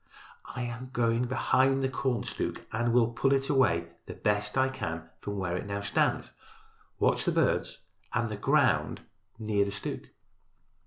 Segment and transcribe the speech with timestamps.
[0.55, 4.67] "I am going behind the corn stook and will pull it away as best I
[4.69, 6.31] can from where it now stands.
[6.97, 7.77] Watch the birds
[8.11, 9.01] and the ground
[9.37, 10.05] near the stook."